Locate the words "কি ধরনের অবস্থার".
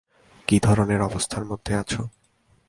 0.47-1.45